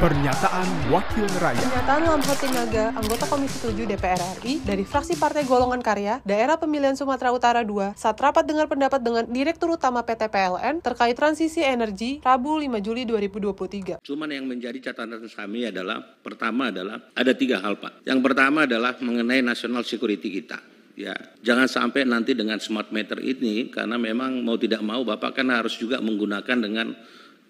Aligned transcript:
Pernyataan 0.00 0.88
Wakil 0.88 1.28
Rakyat 1.28 1.60
Pernyataan 1.60 2.02
Lamhot 2.08 2.38
Sinaga, 2.40 2.88
anggota 2.96 3.28
Komisi 3.28 3.60
7 3.60 3.84
DPR 3.84 4.40
RI 4.40 4.64
dari 4.64 4.80
fraksi 4.80 5.12
Partai 5.12 5.44
Golongan 5.44 5.84
Karya, 5.84 6.24
Daerah 6.24 6.56
Pemilihan 6.56 6.96
Sumatera 6.96 7.28
Utara 7.36 7.60
II, 7.60 7.92
saat 7.92 8.16
rapat 8.16 8.48
dengar 8.48 8.64
pendapat 8.64 8.96
dengan 8.96 9.28
Direktur 9.28 9.76
Utama 9.76 10.00
PT 10.00 10.32
PLN 10.32 10.80
terkait 10.80 11.12
transisi 11.12 11.60
energi, 11.60 12.16
Rabu 12.24 12.56
5 12.56 12.80
Juli 12.80 13.04
2023. 13.04 14.00
Cuman 14.00 14.32
yang 14.32 14.48
menjadi 14.48 14.88
catatan 14.88 15.20
kami 15.20 15.68
adalah 15.68 16.00
pertama 16.24 16.72
adalah 16.72 16.96
ada 17.12 17.36
tiga 17.36 17.60
hal 17.60 17.76
Pak. 17.76 18.00
Yang 18.08 18.24
pertama 18.24 18.64
adalah 18.64 18.96
mengenai 19.04 19.44
national 19.44 19.84
security 19.84 20.32
kita. 20.32 20.64
Ya, 20.96 21.12
jangan 21.44 21.68
sampai 21.68 22.08
nanti 22.08 22.32
dengan 22.32 22.56
smart 22.56 22.88
meter 22.88 23.20
ini 23.20 23.68
karena 23.68 24.00
memang 24.00 24.40
mau 24.40 24.56
tidak 24.56 24.80
mau 24.80 25.04
Bapak 25.04 25.44
kan 25.44 25.52
harus 25.52 25.76
juga 25.76 26.00
menggunakan 26.00 26.56
dengan 26.56 26.96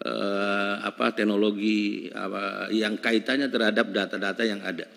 eh, 0.01 0.75
apa 0.81 1.13
teknologi 1.13 2.09
apa, 2.13 2.73
yang 2.73 2.97
kaitannya 2.97 3.53
terhadap 3.53 3.93
data-data 3.93 4.43
yang 4.45 4.61
ada. 4.65 4.89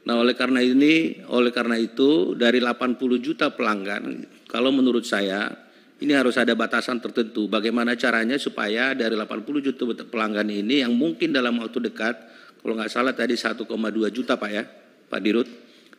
Nah, 0.00 0.16
oleh 0.16 0.32
karena 0.32 0.64
ini, 0.64 1.20
oleh 1.28 1.52
karena 1.52 1.76
itu 1.76 2.32
dari 2.32 2.56
80 2.56 3.20
juta 3.20 3.52
pelanggan, 3.52 4.24
kalau 4.48 4.72
menurut 4.72 5.04
saya 5.04 5.52
ini 6.00 6.16
harus 6.16 6.40
ada 6.40 6.56
batasan 6.56 6.96
tertentu. 7.04 7.44
Bagaimana 7.52 7.92
caranya 7.92 8.40
supaya 8.40 8.96
dari 8.96 9.12
80 9.12 9.60
juta 9.60 9.84
pelanggan 10.08 10.48
ini 10.48 10.80
yang 10.80 10.96
mungkin 10.96 11.36
dalam 11.36 11.60
waktu 11.60 11.92
dekat, 11.92 12.16
kalau 12.64 12.80
nggak 12.80 12.88
salah 12.88 13.12
tadi 13.12 13.36
1,2 13.36 13.68
juta 14.08 14.40
Pak 14.40 14.50
ya, 14.50 14.64
Pak 15.12 15.20
Dirut, 15.20 15.48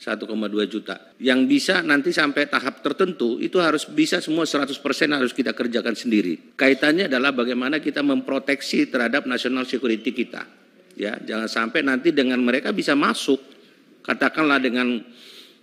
1,2 0.01 0.25
juta. 0.65 1.13
Yang 1.21 1.39
bisa 1.45 1.85
nanti 1.85 2.09
sampai 2.09 2.49
tahap 2.49 2.81
tertentu 2.81 3.37
itu 3.37 3.61
harus 3.61 3.85
bisa 3.85 4.17
semua 4.17 4.49
100% 4.49 4.73
harus 5.13 5.29
kita 5.29 5.53
kerjakan 5.53 5.93
sendiri. 5.93 6.57
Kaitannya 6.57 7.05
adalah 7.05 7.29
bagaimana 7.29 7.77
kita 7.77 8.01
memproteksi 8.01 8.89
terhadap 8.89 9.29
national 9.29 9.69
security 9.69 10.09
kita. 10.09 10.49
Ya, 10.97 11.21
jangan 11.21 11.45
sampai 11.45 11.85
nanti 11.85 12.09
dengan 12.09 12.41
mereka 12.41 12.73
bisa 12.73 12.97
masuk 12.97 13.37
katakanlah 14.01 14.57
dengan 14.57 15.05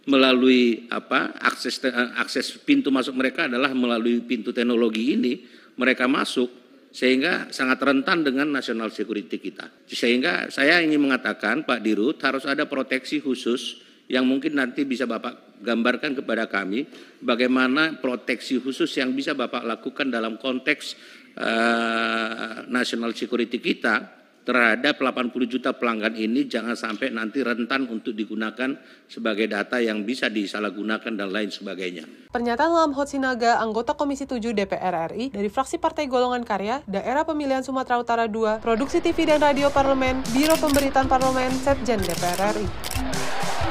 melalui 0.06 0.86
apa 0.88 1.34
akses 1.42 1.82
akses 2.16 2.62
pintu 2.62 2.94
masuk 2.94 3.18
mereka 3.18 3.50
adalah 3.50 3.74
melalui 3.74 4.22
pintu 4.22 4.54
teknologi 4.54 5.18
ini 5.18 5.42
mereka 5.74 6.06
masuk 6.06 6.48
sehingga 6.94 7.50
sangat 7.50 7.82
rentan 7.82 8.22
dengan 8.22 8.54
national 8.54 8.94
security 8.94 9.36
kita. 9.42 9.66
Sehingga 9.90 10.48
saya 10.48 10.78
ingin 10.78 11.02
mengatakan 11.02 11.66
Pak 11.66 11.82
Dirut 11.82 12.22
harus 12.22 12.46
ada 12.46 12.64
proteksi 12.70 13.18
khusus 13.18 13.87
yang 14.08 14.24
mungkin 14.24 14.56
nanti 14.56 14.88
bisa 14.88 15.04
Bapak 15.04 15.60
gambarkan 15.60 16.16
kepada 16.16 16.48
kami 16.48 16.88
bagaimana 17.20 18.00
proteksi 18.00 18.58
khusus 18.58 18.88
yang 18.96 19.12
bisa 19.12 19.36
Bapak 19.36 19.62
lakukan 19.68 20.08
dalam 20.08 20.40
konteks 20.40 20.96
uh, 21.36 22.64
national 22.72 23.12
security 23.12 23.60
kita 23.60 24.18
terhadap 24.48 24.96
80 24.96 25.28
juta 25.44 25.76
pelanggan 25.76 26.16
ini 26.16 26.48
jangan 26.48 26.72
sampai 26.72 27.12
nanti 27.12 27.44
rentan 27.44 27.84
untuk 27.84 28.16
digunakan 28.16 28.80
sebagai 29.04 29.44
data 29.44 29.76
yang 29.76 30.08
bisa 30.08 30.32
disalahgunakan 30.32 31.12
dan 31.12 31.28
lain 31.28 31.52
sebagainya. 31.52 32.08
Pernyataan 32.32 32.72
Lamhot 32.72 33.12
Sinaga, 33.12 33.60
anggota 33.60 33.92
Komisi 33.92 34.24
7 34.24 34.40
DPR 34.56 35.12
RI 35.12 35.28
dari 35.28 35.52
fraksi 35.52 35.76
Partai 35.76 36.08
Golongan 36.08 36.48
Karya, 36.48 36.80
Daerah 36.88 37.28
Pemilihan 37.28 37.60
Sumatera 37.60 38.00
Utara 38.00 38.24
II, 38.24 38.64
Produksi 38.64 39.04
TV 39.04 39.28
dan 39.28 39.44
Radio 39.44 39.68
Parlemen, 39.68 40.24
Biro 40.32 40.56
Pemberitaan 40.56 41.04
Parlemen, 41.04 41.52
Setjen 41.52 42.00
DPR 42.00 42.56
RI. 42.56 42.64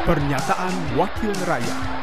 Pernyataan 0.05 0.73
Wakil 0.94 1.33
Rakyat 1.50 1.96